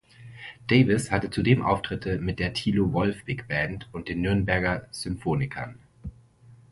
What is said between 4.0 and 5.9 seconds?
den Nürnberger Symphonikern.